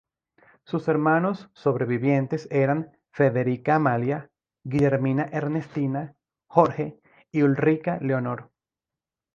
Sus 0.65 0.87
hermanos 0.87 1.51
sobrevivientes 1.53 2.47
eran 2.49 2.97
Federica 3.11 3.75
Amalia, 3.75 4.31
Guillermina 4.63 5.29
Ernestina, 5.31 6.15
Jorge 6.49 6.99
y 7.31 7.43
Ulrica 7.43 7.99
Leonor. 8.01 8.49